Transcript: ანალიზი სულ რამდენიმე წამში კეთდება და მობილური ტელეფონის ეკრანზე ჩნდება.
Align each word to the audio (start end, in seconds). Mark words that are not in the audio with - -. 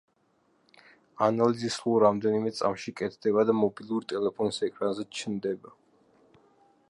ანალიზი 1.25 1.69
სულ 1.75 1.97
რამდენიმე 2.03 2.53
წამში 2.61 2.95
კეთდება 3.01 3.45
და 3.51 3.55
მობილური 3.59 4.11
ტელეფონის 4.13 4.61
ეკრანზე 4.69 5.09
ჩნდება. 5.19 5.77